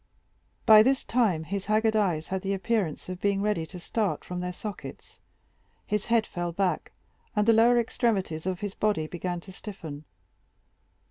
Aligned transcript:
By 0.65 0.81
this 0.81 1.03
time 1.03 1.43
his 1.43 1.67
haggard 1.67 1.95
eyes 1.95 2.29
had 2.29 2.41
the 2.41 2.55
appearance 2.55 3.07
of 3.07 3.21
being 3.21 3.39
ready 3.39 3.67
to 3.67 3.79
start 3.79 4.25
from 4.25 4.39
their 4.39 4.51
sockets; 4.51 5.19
his 5.85 6.07
head 6.07 6.25
fell 6.25 6.51
back, 6.51 6.91
and 7.35 7.47
the 7.47 7.53
lower 7.53 7.79
extremities 7.79 8.47
of 8.47 8.61
the 8.61 8.73
body 8.79 9.05
began 9.05 9.41
to 9.41 9.51
stiffen. 9.51 10.05